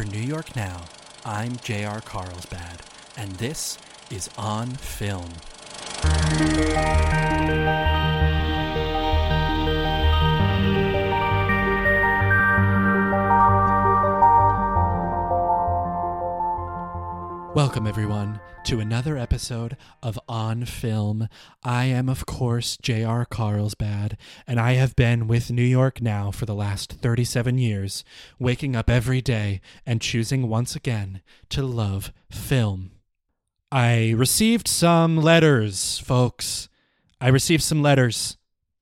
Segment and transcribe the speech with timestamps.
[0.00, 0.86] For New York Now,
[1.26, 2.00] I'm J.R.
[2.00, 2.80] Carlsbad,
[3.18, 3.76] and this
[4.10, 5.28] is On Film.
[17.60, 21.28] Welcome, everyone, to another episode of On Film.
[21.62, 23.26] I am, of course, J.R.
[23.26, 28.02] Carlsbad, and I have been with New York now for the last 37 years,
[28.38, 31.20] waking up every day and choosing once again
[31.50, 32.92] to love film.
[33.70, 36.70] I received some letters, folks.
[37.20, 38.38] I received some letters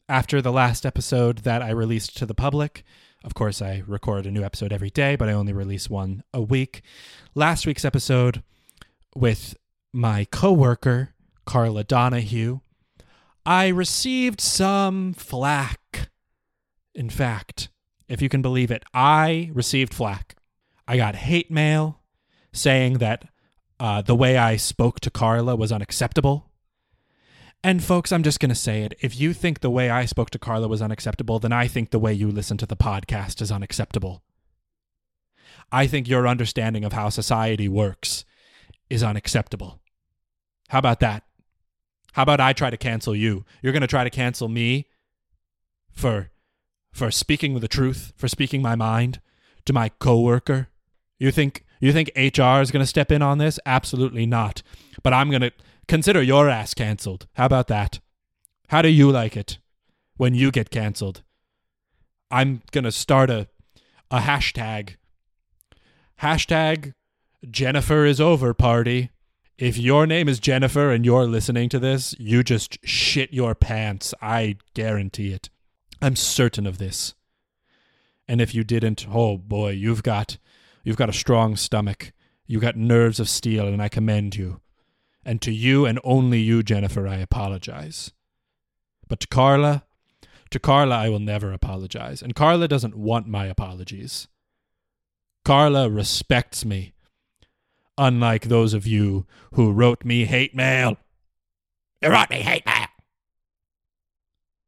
[0.08, 2.84] after the last episode that I released to the public.
[3.24, 6.40] Of course, I record a new episode every day, but I only release one a
[6.40, 6.82] week.
[7.34, 8.44] Last week's episode
[9.14, 9.56] with
[9.92, 12.60] my coworker, Carla Donahue,
[13.46, 16.10] I received some flack.
[16.94, 17.68] In fact,
[18.08, 20.36] if you can believe it, I received flack.
[20.86, 22.00] I got hate mail
[22.52, 23.24] saying that
[23.80, 26.50] uh, the way I spoke to Carla was unacceptable.
[27.62, 28.94] And folks, I'm just going to say it.
[29.00, 31.98] If you think the way I spoke to Carla was unacceptable, then I think the
[31.98, 34.22] way you listen to the podcast is unacceptable.
[35.70, 38.24] I think your understanding of how society works
[38.90, 39.80] is unacceptable.
[40.68, 41.24] How about that?
[42.12, 43.44] How about I try to cancel you?
[43.62, 44.86] You're going to try to cancel me
[45.92, 46.30] for
[46.92, 49.20] for speaking the truth, for speaking my mind
[49.66, 50.68] to my coworker?
[51.18, 53.60] You think you think HR is going to step in on this?
[53.64, 54.62] Absolutely not.
[55.02, 55.52] But I'm going to
[55.86, 57.26] consider your ass canceled.
[57.34, 58.00] How about that?
[58.68, 59.58] How do you like it
[60.16, 61.22] when you get canceled?
[62.30, 63.48] I'm going to start a
[64.10, 64.96] a hashtag.
[66.22, 66.94] Hashtag
[67.48, 69.10] Jennifer is over party.
[69.58, 74.12] If your name is Jennifer and you're listening to this, you just shit your pants.
[74.20, 75.48] I guarantee it.
[76.02, 77.14] I'm certain of this.
[78.26, 80.38] And if you didn't, oh boy, you've got
[80.84, 82.12] you've got a strong stomach.
[82.46, 84.60] You got nerves of steel and I commend you.
[85.24, 88.12] And to you and only you, Jennifer, I apologize.
[89.06, 89.84] But to Carla,
[90.50, 92.20] to Carla I will never apologize.
[92.20, 94.28] And Carla doesn't want my apologies.
[95.44, 96.94] Carla respects me
[97.98, 100.96] unlike those of you who wrote me hate mail.
[102.00, 102.86] You wrote me hate mail.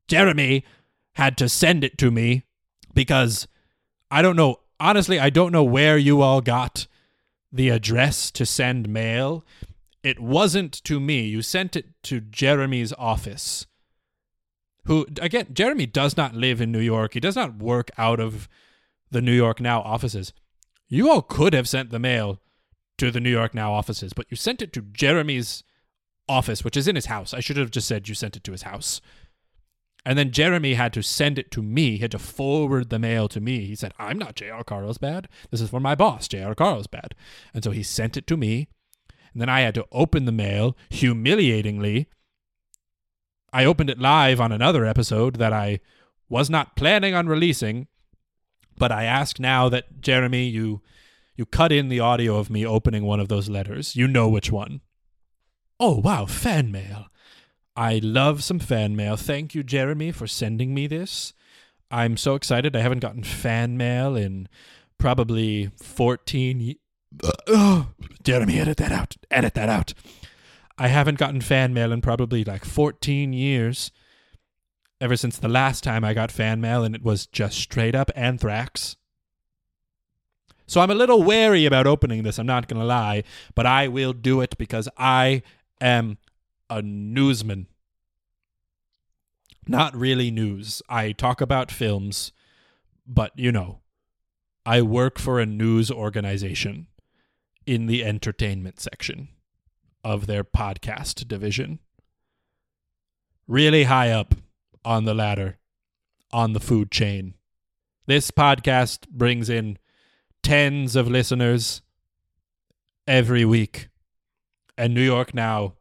[0.09, 0.65] Jeremy
[1.15, 2.45] had to send it to me
[2.93, 3.47] because
[4.11, 4.61] I don't know.
[4.81, 6.87] Honestly, I don't know where you all got
[7.53, 9.45] the address to send mail.
[10.03, 11.23] It wasn't to me.
[11.27, 13.67] You sent it to Jeremy's office.
[14.87, 17.15] Who, again, Jeremy does not live in New York.
[17.15, 18.49] He does not work out of
[19.11, 20.33] the New York Now offices.
[20.89, 22.41] You all could have sent the mail
[23.01, 25.65] to the New York Now offices, but you sent it to Jeremy's
[26.29, 27.33] office, which is in his house.
[27.33, 29.01] I should have just said you sent it to his house.
[30.05, 31.93] And then Jeremy had to send it to me.
[31.93, 33.65] He had to forward the mail to me.
[33.65, 34.65] He said, I'm not J.R.
[34.65, 35.29] Carlsbad.
[35.51, 36.55] This is for my boss, J.R.
[36.55, 37.15] Carlsbad.
[37.55, 38.69] And so he sent it to me.
[39.33, 42.07] And then I had to open the mail humiliatingly.
[43.53, 45.81] I opened it live on another episode that I
[46.29, 47.89] was not planning on releasing.
[48.77, 50.83] But I ask now that, Jeremy, you
[51.37, 53.97] you cut in the audio of me opening one of those letters.
[53.97, 54.81] You know which one.
[55.79, 57.07] Oh, wow, fan mail.
[57.77, 59.17] I love some fan mail.
[59.17, 61.33] Thank you, Jeremy, for sending me this.
[61.91, 62.77] I'm so excited.
[62.77, 64.49] I haven't gotten fan mail in
[64.99, 66.81] probably 14 ye-
[67.49, 67.89] oh,
[68.23, 69.17] Jeremy, edit that out.
[69.31, 69.95] Edit that out.
[70.79, 73.91] I haven't gotten fan mail in probably like 14 years.
[75.01, 78.11] Ever since the last time I got fan mail, and it was just straight up
[78.15, 78.97] anthrax.
[80.71, 83.25] So I'm a little wary about opening this, I'm not going to lie,
[83.57, 85.43] but I will do it because I
[85.81, 86.19] am
[86.71, 87.67] a newsman.
[89.67, 90.81] Not really news.
[90.89, 92.31] I talk about films,
[93.05, 93.81] but you know,
[94.65, 96.87] I work for a news organization
[97.67, 99.27] in the entertainment section
[100.05, 101.81] of their podcast division.
[103.49, 104.37] Really high up
[104.85, 105.59] on the ladder,
[106.33, 107.35] on the food chain.
[108.07, 109.77] This podcast brings in
[110.43, 111.83] tens of listeners
[113.07, 113.89] every week.
[114.77, 115.75] And New York Now,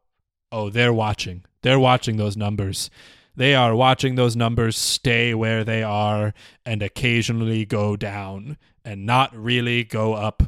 [0.51, 1.45] oh, they're watching.
[1.61, 2.89] They're watching those numbers.
[3.35, 6.33] They are watching those numbers stay where they are
[6.65, 10.44] and occasionally go down and not really go up.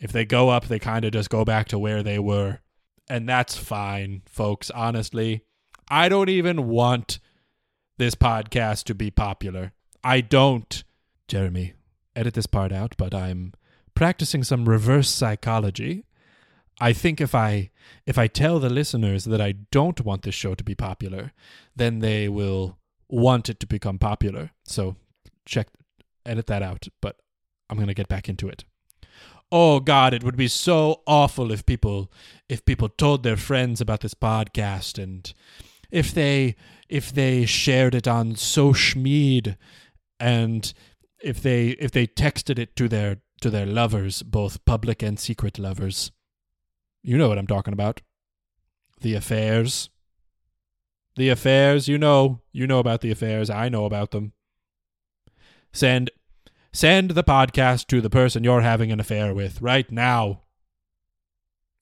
[0.00, 2.60] If they go up, they kind of just go back to where they were.
[3.08, 4.70] And that's fine, folks.
[4.70, 5.44] Honestly,
[5.88, 7.20] I don't even want
[7.98, 9.72] this podcast to be popular.
[10.02, 10.82] I don't.
[11.28, 11.74] Jeremy,
[12.14, 13.52] edit this part out, but I'm
[13.94, 16.04] practicing some reverse psychology.
[16.80, 17.70] I think if I
[18.06, 21.32] if I tell the listeners that I don't want this show to be popular,
[21.76, 22.78] then they will
[23.08, 24.50] want it to become popular.
[24.64, 24.96] So
[25.44, 25.68] check
[26.24, 27.16] edit that out, but
[27.68, 28.64] I'm going to get back into it.
[29.54, 32.10] oh god it would be so awful if people
[32.48, 35.34] if people told their friends about this podcast and
[35.90, 36.56] if they
[36.88, 39.56] if they shared it on SoShmeed
[40.18, 40.72] and
[41.22, 45.58] if they if they texted it to their to their lovers both public and secret
[45.58, 46.12] lovers
[47.02, 48.00] you know what i'm talking about
[49.00, 49.90] the affairs
[51.16, 54.32] the affairs you know you know about the affairs i know about them
[55.72, 56.10] send
[56.74, 60.40] Send the podcast to the person you're having an affair with right now.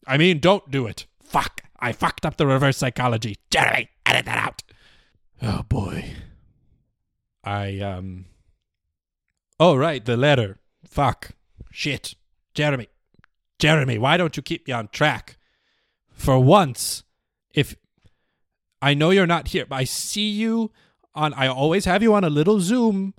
[0.05, 1.07] I mean, don't do it.
[1.23, 1.61] Fuck.
[1.79, 3.37] I fucked up the reverse psychology.
[3.51, 4.63] Jeremy, edit that out.
[5.41, 6.13] Oh boy.
[7.45, 8.27] I, um.
[9.61, 10.59] Oh, right, the letter.
[10.85, 11.31] Fuck.
[11.71, 12.17] Shit.
[12.55, 12.89] Jeremy.
[13.61, 15.37] Jeremy, why don't you keep me on track?
[16.11, 17.05] For once,
[17.55, 17.77] if.
[18.83, 20.73] I know you're not here, but I see you
[21.15, 21.35] on.
[21.35, 23.15] I always have you on a little Zoom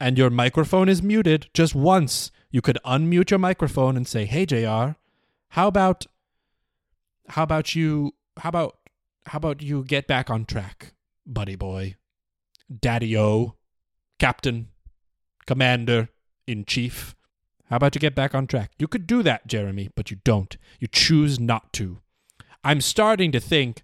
[0.00, 4.44] and your microphone is muted just once, you could unmute your microphone and say, "Hey
[4.44, 4.96] JR,
[5.50, 6.06] how about
[7.28, 8.78] how about you how about
[9.26, 10.94] how about you get back on track,
[11.26, 11.94] buddy boy,
[12.80, 13.56] daddy o,
[14.18, 14.68] captain,
[15.46, 16.08] commander
[16.46, 17.14] in chief?
[17.70, 18.72] How about you get back on track?
[18.78, 20.56] You could do that, Jeremy, but you don't.
[20.78, 21.98] You choose not to.
[22.62, 23.82] I'm starting to think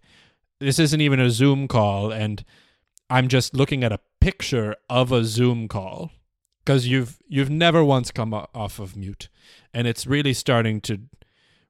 [0.58, 2.44] this isn't even a Zoom call and
[3.10, 6.12] I'm just looking at a picture of a Zoom call
[6.64, 9.28] because you've you've never once come off of mute,
[9.74, 11.00] and it's really starting to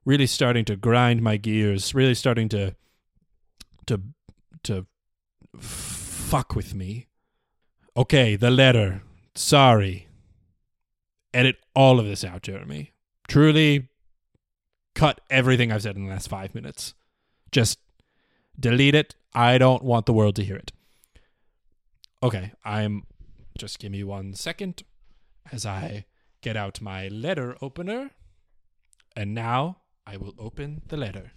[0.05, 2.75] really starting to grind my gears, really starting to
[3.87, 4.01] to
[4.63, 4.85] to
[5.57, 7.07] fuck with me.
[7.97, 9.01] Okay, the letter.
[9.35, 10.07] Sorry.
[11.33, 12.91] Edit all of this out, Jeremy.
[13.27, 13.87] Truly
[14.95, 16.93] cut everything I've said in the last five minutes.
[17.51, 17.79] Just
[18.59, 19.15] delete it.
[19.33, 20.71] I don't want the world to hear it.
[22.21, 23.03] Okay, I'm.
[23.57, 24.83] Just give me one second
[25.51, 26.05] as I
[26.41, 28.11] get out my letter opener.
[29.15, 31.31] And now I will open the letter.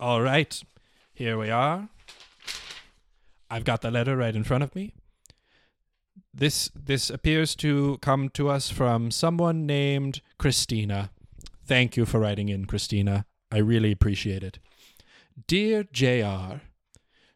[0.00, 0.62] All right,
[1.18, 1.88] here we are.
[3.50, 4.94] I've got the letter right in front of me.
[6.32, 11.10] This this appears to come to us from someone named Christina.
[11.66, 13.26] Thank you for writing in, Christina.
[13.50, 14.60] I really appreciate it.
[15.48, 16.60] Dear JR,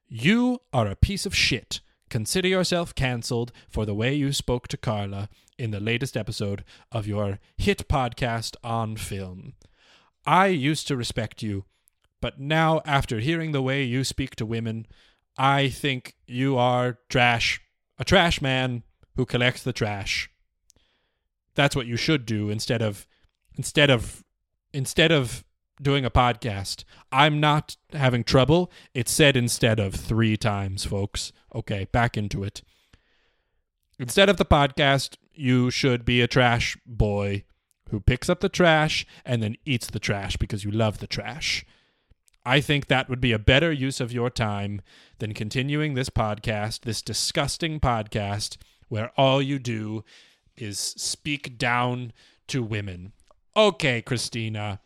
[0.07, 1.81] you are a piece of shit.
[2.09, 5.29] Consider yourself cancelled for the way you spoke to Carla
[5.59, 6.63] in the latest episode
[6.93, 9.55] of your hit podcast on film.
[10.25, 11.65] I used to respect you,
[12.23, 14.87] but now, after hearing the way you speak to women,
[15.37, 17.61] I think you are trash.
[17.99, 18.85] A trash man
[19.17, 20.31] who collects the trash.
[21.57, 23.09] That's what you should do instead of
[23.55, 24.23] instead of
[24.73, 25.45] instead of
[25.83, 26.85] doing a podcast.
[27.11, 28.71] I'm not having trouble.
[28.95, 31.33] It said instead of three times, folks.
[31.53, 32.63] Okay, back into it.
[33.99, 37.45] Instead of the podcast, you should be a trash boy
[37.91, 41.67] who picks up the trash and then eats the trash because you love the trash.
[42.45, 44.81] I think that would be a better use of your time
[45.19, 48.57] than continuing this podcast, this disgusting podcast
[48.89, 50.05] where all you do
[50.57, 52.13] is speak down
[52.49, 53.13] to women.
[53.57, 54.81] Okay, Christina,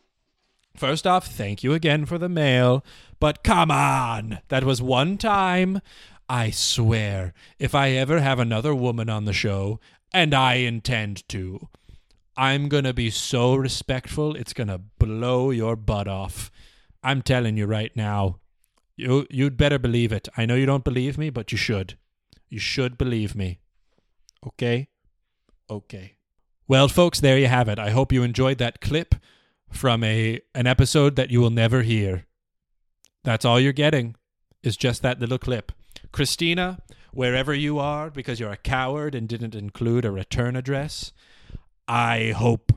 [0.77, 2.85] First off, thank you again for the mail,
[3.19, 5.81] but come on, that was one time.
[6.29, 9.79] I swear, if I ever have another woman on the show,
[10.13, 11.67] and I intend to,
[12.37, 16.51] I'm gonna be so respectful, it's gonna blow your butt off.
[17.03, 18.39] I'm telling you right now.
[18.95, 20.27] You you'd better believe it.
[20.35, 21.97] I know you don't believe me, but you should.
[22.49, 23.59] You should believe me.
[24.45, 24.89] Okay?
[25.69, 26.17] Okay.
[26.67, 27.79] Well, folks, there you have it.
[27.79, 29.15] I hope you enjoyed that clip
[29.69, 32.25] from a an episode that you will never hear.
[33.23, 34.15] That's all you're getting
[34.63, 35.71] is just that little clip.
[36.11, 36.79] Christina,
[37.11, 41.11] wherever you are because you're a coward and didn't include a return address,
[41.87, 42.73] I hope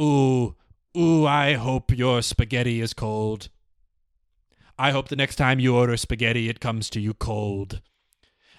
[0.00, 0.56] ooh
[0.96, 3.48] ooh I hope your spaghetti is cold.
[4.78, 7.80] I hope the next time you order spaghetti it comes to you cold.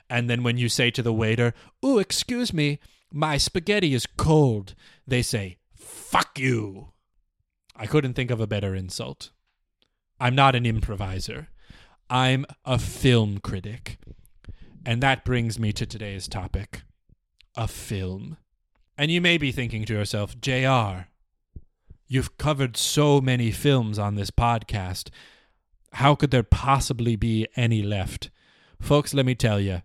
[0.10, 2.80] And then when you say to the waiter, "Ooh, excuse me,
[3.12, 4.76] my spaghetti is cold."
[5.08, 6.94] They say, "Fuck you."
[7.76, 9.32] I couldn't think of a better insult.
[10.20, 11.50] I'm not an improviser.
[12.10, 13.98] I'm a film critic.
[14.86, 16.84] And that brings me to today's topic
[17.58, 18.38] a film.
[18.98, 21.08] And you may be thinking to yourself, JR,
[22.08, 25.10] you've covered so many films on this podcast.
[25.94, 28.30] How could there possibly be any left?
[28.80, 29.82] Folks, let me tell you,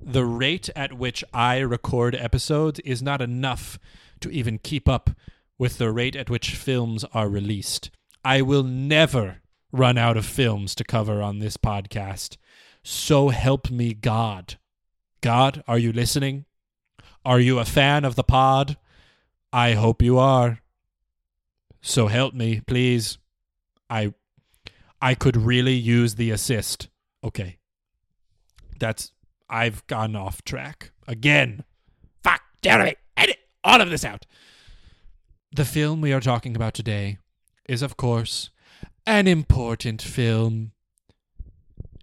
[0.00, 3.78] the rate at which I record episodes is not enough
[4.20, 5.10] to even keep up
[5.58, 7.90] with the rate at which films are released.
[8.24, 9.42] I will never
[9.72, 12.36] run out of films to cover on this podcast.
[12.82, 14.58] So help me God.
[15.20, 16.46] God, are you listening?
[17.24, 18.78] Are you a fan of the pod?
[19.52, 20.60] I hope you are.
[21.80, 23.18] So help me, please.
[23.88, 24.14] I
[25.00, 26.88] I could really use the assist.
[27.24, 27.58] Okay.
[28.78, 29.12] That's
[29.48, 31.64] I've gone off track again.
[32.22, 34.26] Fuck, Jeremy, edit all of this out.
[35.52, 37.18] The film we are talking about today
[37.68, 38.50] is, of course,
[39.06, 40.72] an important film.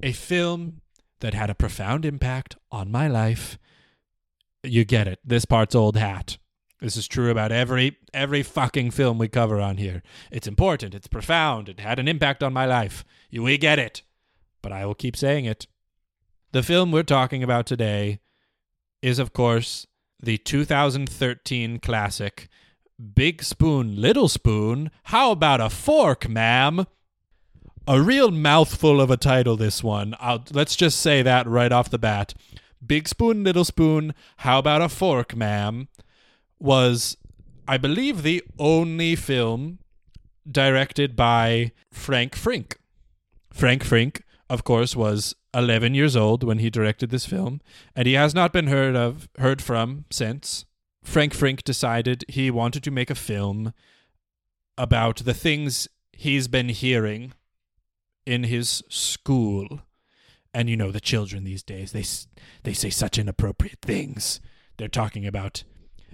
[0.04, 0.82] A film
[1.22, 3.58] that had a profound impact on my life.
[4.64, 5.20] You get it.
[5.24, 6.38] This part's old hat.
[6.80, 10.04] This is true about every every fucking film we cover on here.
[10.32, 13.04] It's important, it's profound, it had an impact on my life.
[13.32, 14.04] We get it.
[14.62, 15.66] But I will keep saying it.
[16.52, 18.20] The film we're talking about today
[19.02, 19.88] is of course
[20.22, 22.48] the 2013 classic
[23.14, 24.90] Big Spoon Little Spoon.
[25.04, 26.88] How about a fork, ma'am?
[27.88, 30.16] A real mouthful of a title this one.
[30.20, 32.34] I'll, let's just say that right off the bat.
[32.86, 34.14] Big Spoon Little Spoon.
[34.38, 35.88] How about a fork, ma'am?
[36.60, 37.18] Was,
[37.68, 39.80] I believe, the only film
[40.50, 42.78] directed by Frank Frink.
[43.52, 47.62] Frank Frink, of course, was 11 years old when he directed this film,
[47.96, 50.66] and he has not been heard of heard from since.
[51.04, 53.74] Frank Frink decided he wanted to make a film
[54.78, 57.34] about the things he's been hearing
[58.26, 59.82] in his school.
[60.54, 62.04] And you know the children these days, they
[62.64, 64.40] they say such inappropriate things.
[64.78, 65.64] They're talking about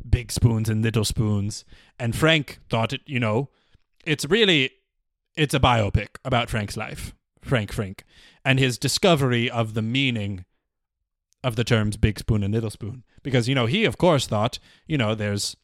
[0.07, 1.65] big spoons and little spoons.
[1.99, 3.49] And Frank thought it, you know,
[4.05, 4.71] it's really
[5.35, 8.03] it's a biopic about Frank's life, Frank Frink,
[8.45, 10.45] and his discovery of the meaning
[11.43, 13.03] of the terms big spoon and little spoon.
[13.21, 15.55] Because you know he of course thought, you know, there's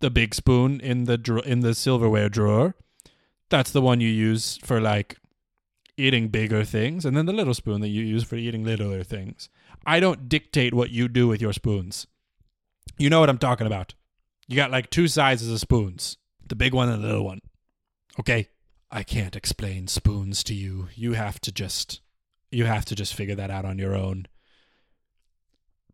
[0.00, 2.74] the big spoon in the in the silverware drawer.
[3.48, 5.18] That's the one you use for like
[5.96, 9.48] eating bigger things, and then the little spoon that you use for eating littler things.
[9.86, 12.06] I don't dictate what you do with your spoons.
[12.98, 13.94] You know what I'm talking about.
[14.48, 16.16] You got like two sizes of spoons
[16.48, 17.40] the big one and the little one.
[18.20, 18.48] Okay?
[18.90, 20.88] I can't explain spoons to you.
[20.94, 22.00] You have to just
[22.50, 24.26] you have to just figure that out on your own.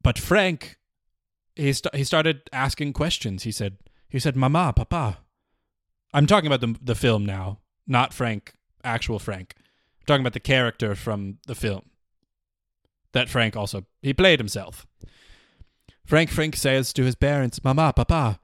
[0.02, 0.76] But Frank
[1.56, 3.42] he st- he started asking questions.
[3.42, 5.18] He said he said mama, papa.
[6.12, 8.52] I'm talking about the the film now, not Frank,
[8.84, 9.54] actual Frank.
[9.58, 11.90] I'm talking about the character from the film.
[13.12, 14.86] That Frank also he played himself.
[16.04, 18.38] Frank Frink says to his parents, Mama, Papa,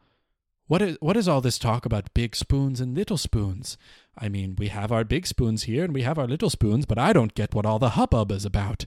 [0.67, 3.79] what is, what is all this talk about big spoons and little spoons?
[4.17, 6.99] I mean, we have our big spoons here and we have our little spoons, but
[6.99, 8.85] I don't get what all the hubbub is about.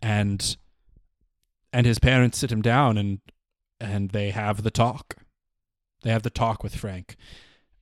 [0.00, 0.56] And
[1.72, 3.20] and his parents sit him down and
[3.80, 5.16] and they have the talk.
[6.02, 7.16] They have the talk with Frank.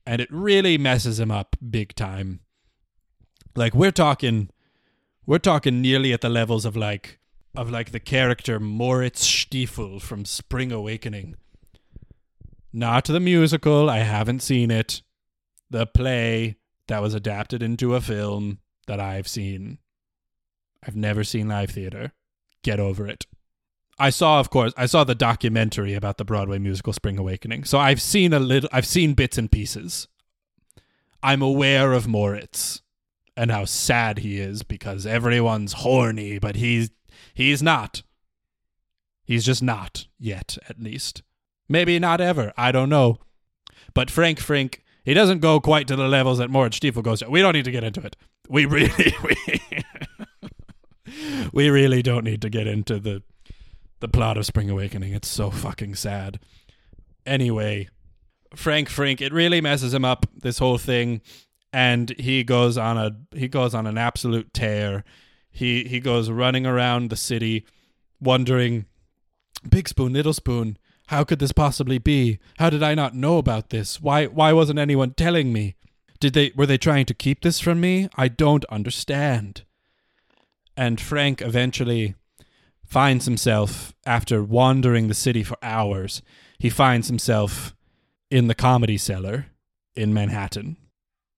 [0.05, 2.39] And it really messes him up big time.
[3.55, 4.49] Like we're talking
[5.25, 7.19] we're talking nearly at the levels of like
[7.55, 11.35] of like the character Moritz Stiefel from Spring Awakening.
[12.73, 15.01] Not the musical, I haven't seen it.
[15.69, 19.79] The play that was adapted into a film that I've seen.
[20.85, 22.13] I've never seen live theater.
[22.63, 23.25] Get over it.
[23.99, 27.65] I saw, of course, I saw the documentary about the Broadway musical Spring Awakening.
[27.65, 30.07] So I've seen a little, I've seen bits and pieces.
[31.21, 32.81] I'm aware of Moritz
[33.37, 36.89] and how sad he is because everyone's horny, but he's
[37.33, 38.03] He's not.
[39.23, 41.23] He's just not yet, at least.
[41.69, 42.51] Maybe not ever.
[42.57, 43.19] I don't know.
[43.93, 47.29] But Frank Frink, he doesn't go quite to the levels that Moritz Stiefel goes to.
[47.29, 48.15] We don't need to get into it.
[48.49, 49.83] We really, we,
[51.53, 53.23] we really don't need to get into the
[54.01, 55.13] the plot of Spring Awakening.
[55.13, 56.39] It's so fucking sad.
[57.25, 57.87] Anyway,
[58.55, 61.21] Frank Frink, it really messes him up this whole thing,
[61.71, 65.03] and he goes on a he goes on an absolute tear.
[65.51, 67.65] He he goes running around the city,
[68.19, 68.85] wondering,
[69.69, 70.77] "Big spoon, little spoon,
[71.07, 72.39] how could this possibly be?
[72.57, 74.01] How did I not know about this?
[74.01, 75.75] Why why wasn't anyone telling me?
[76.19, 78.07] Did they were they trying to keep this from me?
[78.15, 79.63] I don't understand."
[80.77, 82.15] And Frank eventually
[82.85, 86.21] finds himself after wandering the city for hours.
[86.57, 87.75] He finds himself
[88.29, 89.47] in the comedy cellar
[89.95, 90.77] in Manhattan.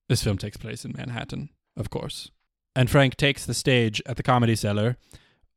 [0.08, 2.30] This film takes place in Manhattan, of course
[2.76, 4.96] and Frank takes the stage at the Comedy Cellar.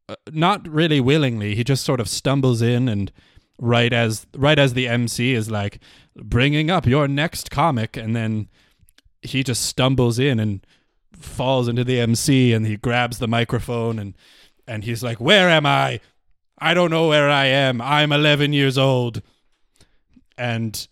[0.10, 3.12] Uh, not really willingly, he just sort of stumbles in and
[3.60, 5.80] right as right as the MC is like
[6.16, 8.48] bringing up your next comic and then
[9.24, 10.66] he just stumbles in and
[11.12, 14.16] falls into the MC and he grabs the microphone and
[14.68, 16.00] and he's like, "Where am I?
[16.58, 17.82] I don't know where I am.
[17.82, 19.22] I'm 11 years old."
[20.38, 20.88] And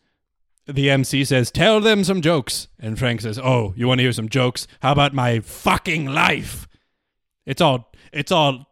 [0.68, 2.68] the MC says, Tell them some jokes.
[2.80, 4.68] And Frank says, Oh, you want to hear some jokes?
[4.82, 6.68] How about my fucking life?
[7.46, 8.68] It's all, it's all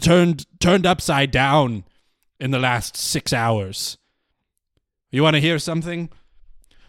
[0.00, 1.84] turned turned upside down
[2.38, 3.98] in the last six hours.
[5.10, 6.10] You want to hear something?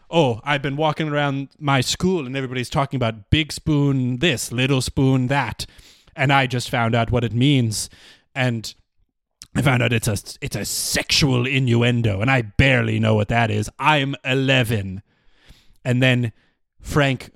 [0.09, 4.81] Oh, I've been walking around my school and everybody's talking about big spoon this, little
[4.81, 5.65] spoon that,
[6.15, 7.89] and I just found out what it means,
[8.35, 8.73] and
[9.53, 13.51] I found out it's a it's a sexual innuendo, and I barely know what that
[13.51, 13.69] is.
[13.77, 15.01] I'm eleven,
[15.83, 16.31] and then
[16.79, 17.31] Frank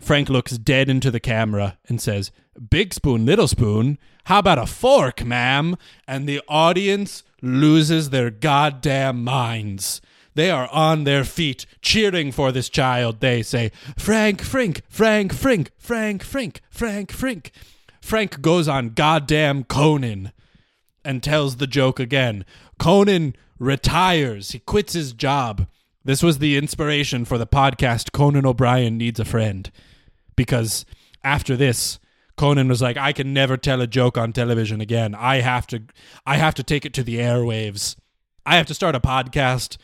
[0.00, 2.32] Frank looks dead into the camera and says,
[2.70, 3.98] "Big spoon, little spoon.
[4.24, 5.76] How about a fork, ma'am?"
[6.08, 10.00] And the audience loses their goddamn minds.
[10.34, 13.20] They are on their feet, cheering for this child.
[13.20, 17.52] They say, Frank Frink, Frank Frink, Frank Frink, Frank Frink.
[18.00, 20.32] Frank goes on goddamn Conan
[21.04, 22.44] and tells the joke again.
[22.78, 24.50] Conan retires.
[24.50, 25.66] He quits his job.
[26.04, 29.70] This was the inspiration for the podcast Conan O'Brien Needs a Friend.
[30.34, 30.84] Because
[31.22, 32.00] after this,
[32.36, 35.14] Conan was like, I can never tell a joke on television again.
[35.14, 35.82] I have to
[36.26, 37.96] I have to take it to the airwaves.
[38.44, 39.76] I have to start a podcast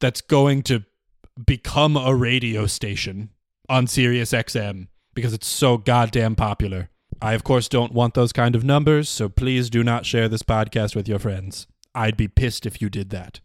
[0.00, 0.84] that's going to
[1.44, 3.30] become a radio station
[3.68, 6.90] on Sirius XM because it's so goddamn popular.
[7.20, 10.42] I, of course, don't want those kind of numbers, so please do not share this
[10.42, 11.66] podcast with your friends.
[11.94, 13.40] I'd be pissed if you did that.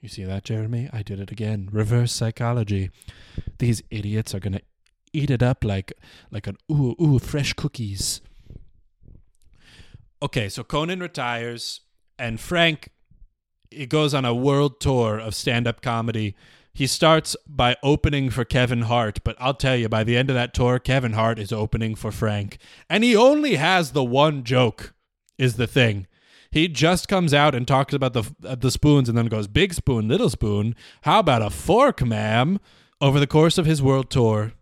[0.00, 0.90] You see that, Jeremy?
[0.92, 1.68] I did it again.
[1.70, 2.90] Reverse psychology.
[3.58, 4.62] These idiots are going to
[5.12, 5.92] eat it up like
[6.30, 8.20] like an ooh ooh fresh cookies.
[10.20, 11.80] Okay, so Conan retires
[12.18, 12.88] and Frank
[13.70, 16.34] he goes on a world tour of stand-up comedy.
[16.74, 20.34] He starts by opening for Kevin Hart, but I'll tell you, by the end of
[20.34, 22.58] that tour, Kevin Hart is opening for Frank.
[22.88, 24.94] And he only has the one joke,
[25.36, 26.06] is the thing.
[26.50, 29.72] He just comes out and talks about the uh, the spoons and then goes, Big
[29.74, 30.74] spoon, little spoon.
[31.02, 32.58] How about a fork, ma'am?
[33.00, 34.52] Over the course of his world tour,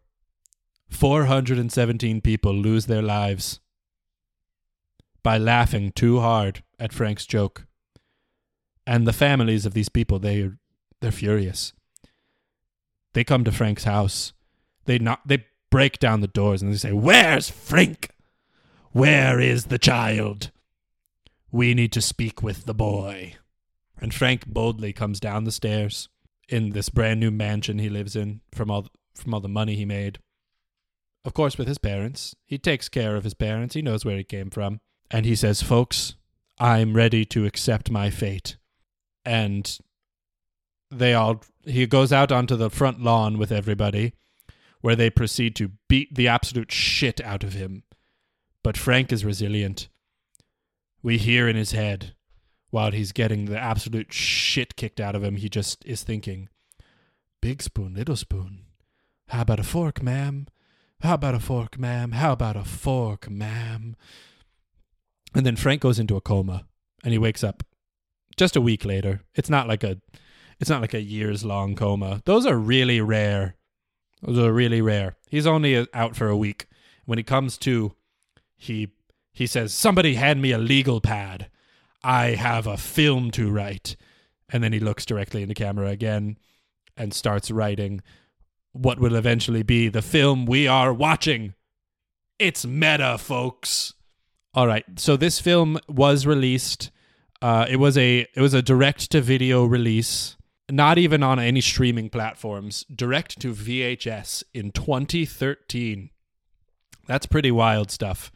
[0.88, 3.60] 417 people lose their lives
[5.22, 7.66] by laughing too hard at Frank's joke.
[8.86, 10.50] And the families of these people, they
[11.00, 11.72] they're furious.
[13.12, 14.32] They come to Frank's house.
[14.84, 18.10] They not they break down the doors and they say, "Where's Frank?
[18.92, 20.50] Where is the child?
[21.52, 23.36] We need to speak with the boy."
[24.00, 26.08] And Frank boldly comes down the stairs
[26.48, 29.84] in this brand new mansion he lives in from all from all the money he
[29.84, 30.18] made.
[31.24, 32.34] Of course, with his parents.
[32.46, 33.74] He takes care of his parents.
[33.74, 34.80] He knows where he came from.
[35.10, 36.14] And he says, Folks,
[36.58, 38.56] I'm ready to accept my fate.
[39.24, 39.78] And
[40.90, 44.12] they all, he goes out onto the front lawn with everybody,
[44.80, 47.82] where they proceed to beat the absolute shit out of him.
[48.62, 49.88] But Frank is resilient.
[51.02, 52.14] We hear in his head,
[52.70, 56.48] while he's getting the absolute shit kicked out of him, he just is thinking,
[57.40, 58.66] Big spoon, little spoon.
[59.28, 60.46] How about a fork, ma'am?
[61.00, 62.12] How about a fork, ma'am?
[62.12, 63.96] How about a fork, ma'am?
[65.34, 66.66] And then Frank goes into a coma
[67.02, 67.62] and he wakes up
[68.36, 69.22] just a week later.
[69.34, 69.98] It's not like a
[70.60, 72.22] it's not like a years long coma.
[72.26, 73.56] Those are really rare.
[74.22, 75.16] Those are really rare.
[75.28, 76.66] He's only out for a week.
[77.06, 77.94] When he comes to,
[78.56, 78.88] he
[79.32, 81.48] he says, "Somebody hand me a legal pad.
[82.04, 83.96] I have a film to write."
[84.52, 86.36] And then he looks directly in the camera again
[86.96, 88.02] and starts writing
[88.72, 91.54] what will eventually be the film we are watching.
[92.38, 93.94] It's meta, folks.
[94.54, 96.90] All right, so this film was released.
[97.40, 100.36] Uh, it was a it was a direct to video release,
[100.70, 102.84] not even on any streaming platforms.
[102.94, 106.10] Direct to VHS in 2013.
[107.06, 108.30] That's pretty wild stuff.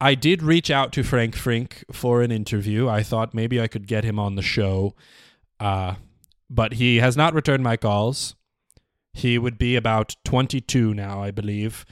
[0.00, 2.88] I did reach out to Frank Frink for an interview.
[2.88, 4.94] I thought maybe I could get him on the show,
[5.58, 5.94] uh,
[6.50, 8.34] but he has not returned my calls.
[9.14, 11.86] He would be about 22 now, I believe.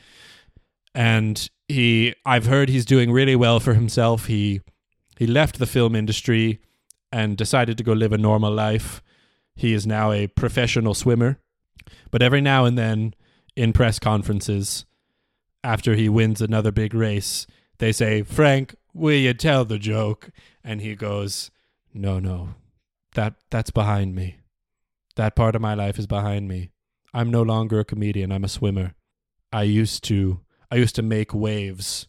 [0.94, 4.26] And he I've heard he's doing really well for himself.
[4.26, 4.60] He
[5.18, 6.60] he left the film industry
[7.10, 9.02] and decided to go live a normal life.
[9.54, 11.38] He is now a professional swimmer.
[12.10, 13.14] But every now and then
[13.56, 14.84] in press conferences
[15.62, 17.46] after he wins another big race,
[17.78, 20.30] they say, "Frank, will you tell the joke?"
[20.62, 21.50] And he goes,
[21.92, 22.54] "No, no.
[23.14, 24.38] That that's behind me.
[25.16, 26.70] That part of my life is behind me.
[27.12, 28.94] I'm no longer a comedian, I'm a swimmer.
[29.52, 30.40] I used to
[30.70, 32.08] I used to make waves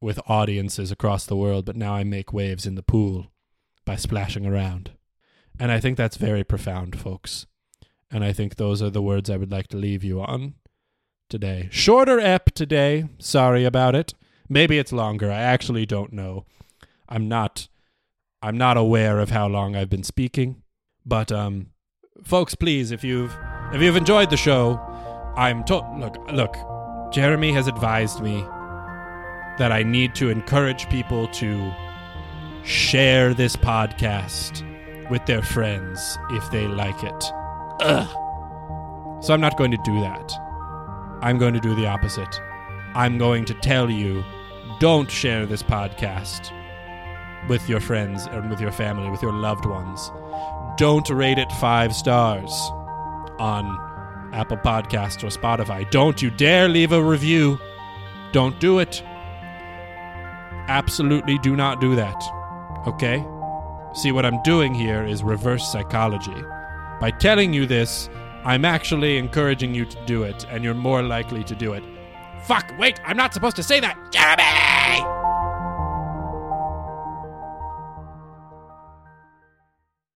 [0.00, 3.30] with audiences across the world, but now I make waves in the pool
[3.84, 4.90] by splashing around.
[5.58, 7.46] And I think that's very profound, folks.
[8.10, 10.54] And I think those are the words I would like to leave you on
[11.28, 11.68] today.
[11.70, 13.08] Shorter ep today.
[13.18, 14.14] Sorry about it.
[14.48, 15.30] Maybe it's longer.
[15.30, 16.44] I actually don't know.
[17.08, 17.68] I'm not
[18.42, 20.62] I'm not aware of how long I've been speaking,
[21.04, 21.68] but um
[22.22, 23.36] folks, please if you've
[23.72, 24.78] if you've enjoyed the show,
[25.36, 26.56] I'm told look look.
[27.12, 28.42] Jeremy has advised me
[29.58, 31.72] that I need to encourage people to
[32.64, 34.62] share this podcast
[35.10, 37.24] with their friends if they like it.
[37.80, 38.08] Ugh.
[39.22, 40.32] So I'm not going to do that.
[41.22, 42.40] I'm going to do the opposite.
[42.94, 44.22] I'm going to tell you
[44.80, 46.52] don't share this podcast
[47.48, 50.10] with your friends and with your family, with your loved ones.
[50.76, 52.50] Don't rate it five stars
[53.38, 53.64] on
[54.32, 55.88] Apple Podcasts or Spotify.
[55.90, 57.58] Don't you dare leave a review.
[58.32, 59.02] Don't do it.
[60.66, 62.22] Absolutely do not do that.
[62.86, 63.24] Okay?
[63.94, 66.34] See, what I'm doing here is reverse psychology.
[67.00, 68.08] By telling you this,
[68.44, 71.84] I'm actually encouraging you to do it, and you're more likely to do it.
[72.42, 73.96] Fuck, wait, I'm not supposed to say that!
[74.10, 75.13] Jeremy!